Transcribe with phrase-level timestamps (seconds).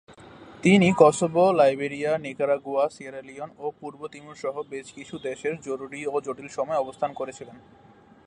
[0.63, 6.15] তিনি Kosovo, Liberia, Nicaragua, Sierra Leone ও পূর্ব তিমুর সহ বেশ কিছু দেশে জরুরি ও
[6.25, 7.57] জটিল সময়ে অবস্থান করেছিলেন।